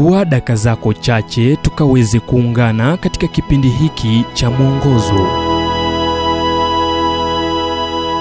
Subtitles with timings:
[0.00, 5.26] chukua daka zako chache tukaweze kuungana katika kipindi hiki cha mwongozo.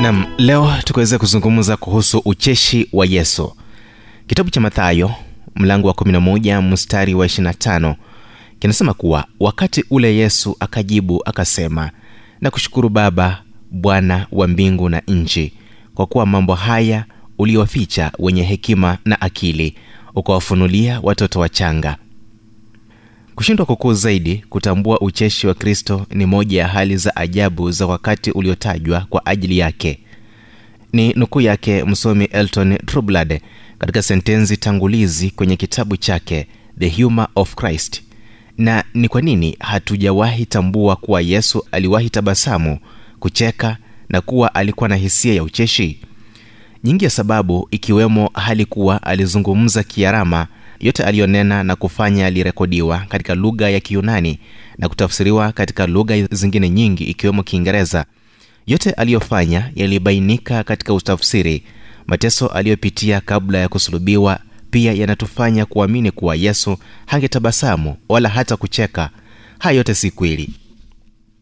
[0.00, 3.52] Nam leo tukaweza kuzungumza kuhusu ucheshi wa yesu.
[4.26, 5.10] Kitabu cha mathayo
[5.56, 7.94] mlango wa 11 mstari wa 25
[8.58, 11.90] kinasema kuwa wakati ule yesu akajibu akasema
[12.40, 15.52] na kushukuru baba bwana wa mbingu na nchi
[15.94, 17.04] kwa kuwa mambo haya
[17.38, 19.74] uliowaficha wenye hekima na akili
[20.16, 21.96] ukawafunulia watoto wachanga.
[23.34, 28.30] Kushindwa kukuu zaidi kutambua ucheshi wa kristo ni moja ya hali za ajabu za wakati
[28.30, 29.98] uliotajwa kwa ajili yake.
[30.92, 33.40] Ni nukuu yake msomi elton trublad
[33.78, 36.46] katika sentensi tangulizi kwenye kitabu chake
[36.78, 38.02] the humor of christ.
[38.58, 42.78] Na ni kwa nini hatujawahi tambua kuwa yesu aliwahi tabasamu
[43.20, 43.76] kucheka
[44.08, 46.00] na kuwa alikuwa na hisia ya ucheshi
[46.84, 50.46] nyingi ya sababu ikiwemo hali kuwa alizungumza kiarama
[50.80, 54.38] yote aliyonena na kufanya yalirekodiwa katika lugha ya kiyunani
[54.78, 58.04] na kutafsiriwa katika lugha zingine nyingi ikiwemo kiingereza.
[58.66, 61.62] Yote aliyofanya yalibainika katika utafsiri.
[62.06, 64.38] Mateso aliyopitia kabla ya kusulubiwa
[64.70, 69.10] pia yanatufanya kuamini kuwa yesu hangetabasamu wala hata kucheka.
[69.58, 70.50] Haya yote si kweli.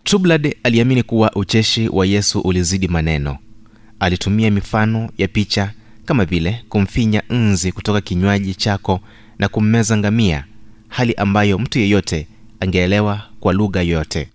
[0.04, 3.38] Trublad aliamini kuwa ucheshi wa yesu ulizidi maneno
[4.04, 5.72] alitumia mifano ya picha
[6.04, 9.00] kama vile kumfinya nzi kutoka kinywaji chako
[9.38, 10.44] na kummeza ngamia
[10.88, 12.26] hali ambayo mtu yeyote
[12.60, 14.28] angeelewa kwa lugha yoyote.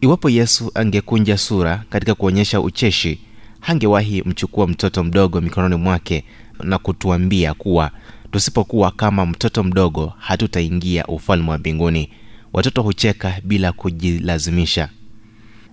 [0.00, 3.18] Iwapo yesu angekunja sura katika kuonyesha ucheshi
[3.60, 6.24] hangewahi mchukua mtoto mdogo mikononi mwake
[6.62, 7.90] na kutuambia kuwa
[8.30, 12.10] tusipokuwa kama mtoto mdogo hatutaingia ufalme wa mbinguni.
[12.52, 14.88] Watoto hucheka bila kujilazimisha.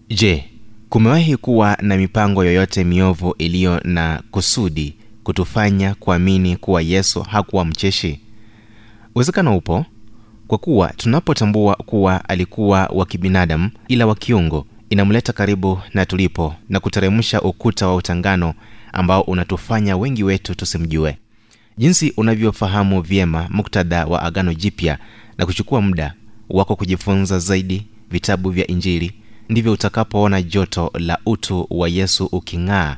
[0.10, 0.51] Je
[0.92, 8.20] kumewahi kuwa na mipango yoyote miovu iliyo na kusudi kutufanya kuamini kuwa yesu hakuwa mcheshi?
[9.16, 9.86] Uwezekano upo
[10.48, 16.80] kwa kuwa tunapotambua kuwa alikuwa wa kibinadamu ila wa kiungo inamleta karibu na tulipo na
[16.80, 18.54] kuteremsha ukuta wa utangano
[18.94, 21.18] ambao unatufanya wengi wetu tusimjue.
[21.78, 24.98] Jinsi unavyofahamu vyema muktadha wa agano jipya
[25.38, 26.14] na kuchukua muda
[26.50, 29.21] wako kujifunza zaidi vitabu vya injili
[29.52, 32.98] ndivyo utakapoona joto la utu wa yesu uking'aa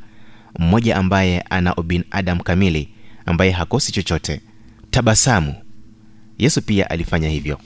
[0.59, 2.89] mmoja ambaye ana ubinadamu kamili
[3.25, 4.41] ambaye hakosi chochote.
[4.91, 5.55] Tabasamu.
[6.39, 7.59] Yesu pia alifanya hivyo.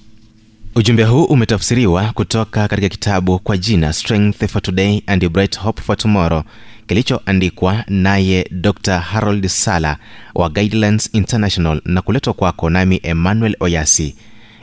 [0.76, 5.98] Ujumbe huu umetafsiriwa kutoka katika kitabu kwa jina strength for today and bright hope for
[5.98, 6.44] tomorrow
[6.88, 9.98] kilichoandikwa naye dr harold sala
[10.36, 14.16] wa guidelines international na kuletwa kwako nami emmanuel oyasi